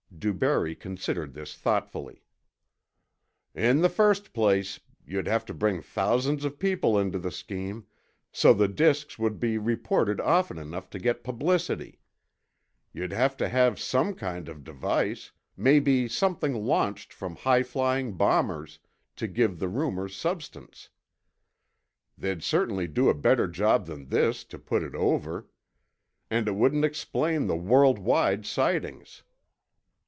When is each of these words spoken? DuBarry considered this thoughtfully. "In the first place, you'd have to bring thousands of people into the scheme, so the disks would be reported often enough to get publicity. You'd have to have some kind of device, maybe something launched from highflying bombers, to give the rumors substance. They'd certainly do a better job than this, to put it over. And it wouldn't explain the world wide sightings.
DuBarry 0.21 0.75
considered 0.75 1.33
this 1.33 1.55
thoughtfully. 1.57 2.21
"In 3.55 3.81
the 3.81 3.89
first 3.89 4.33
place, 4.33 4.79
you'd 5.03 5.25
have 5.25 5.45
to 5.45 5.53
bring 5.53 5.81
thousands 5.81 6.45
of 6.45 6.59
people 6.59 6.99
into 6.99 7.17
the 7.17 7.31
scheme, 7.31 7.87
so 8.31 8.53
the 8.53 8.67
disks 8.67 9.17
would 9.17 9.39
be 9.39 9.57
reported 9.57 10.19
often 10.21 10.59
enough 10.59 10.91
to 10.91 10.99
get 10.99 11.23
publicity. 11.23 11.97
You'd 12.93 13.13
have 13.13 13.35
to 13.37 13.49
have 13.49 13.79
some 13.79 14.13
kind 14.13 14.47
of 14.47 14.63
device, 14.63 15.31
maybe 15.57 16.07
something 16.07 16.53
launched 16.65 17.11
from 17.13 17.37
highflying 17.37 18.15
bombers, 18.15 18.77
to 19.15 19.27
give 19.27 19.57
the 19.57 19.69
rumors 19.69 20.15
substance. 20.15 20.89
They'd 22.15 22.43
certainly 22.43 22.85
do 22.87 23.09
a 23.09 23.15
better 23.15 23.47
job 23.47 23.87
than 23.87 24.09
this, 24.09 24.43
to 24.43 24.59
put 24.59 24.83
it 24.83 24.93
over. 24.93 25.47
And 26.29 26.47
it 26.47 26.53
wouldn't 26.53 26.85
explain 26.85 27.47
the 27.47 27.57
world 27.57 27.97
wide 27.97 28.45
sightings. 28.45 29.23